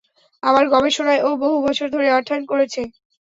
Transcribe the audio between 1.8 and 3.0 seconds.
ধরে অর্থায়ন করছে।